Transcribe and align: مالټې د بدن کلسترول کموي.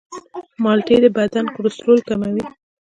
مالټې 0.63 0.95
د 1.03 1.05
بدن 1.17 1.45
کلسترول 1.55 1.99
کموي. 2.07 2.43